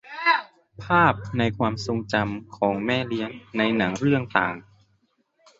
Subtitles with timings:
[0.83, 4.53] ภาพในความทรงจำของแม่เลี้ยงในหนังเรื่องต่าง